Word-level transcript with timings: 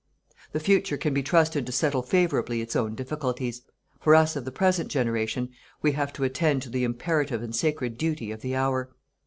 The 0.53 0.59
future 0.59 0.97
can 0.97 1.13
be 1.13 1.21
trusted 1.21 1.63
to 1.67 1.71
settle 1.71 2.01
favourably 2.01 2.59
its 2.59 2.75
own 2.75 2.95
difficulties. 2.95 3.61
For 3.99 4.15
us 4.15 4.35
of 4.35 4.45
the 4.45 4.51
present 4.51 4.89
generation, 4.89 5.49
we 5.83 5.91
have 5.91 6.11
to 6.13 6.23
attend 6.23 6.63
to 6.63 6.71
the 6.71 6.83
imperative 6.83 7.43
and 7.43 7.55
sacred 7.55 7.99
duty 7.99 8.31
of 8.31 8.41
the 8.41 8.55
hour. 8.55 8.89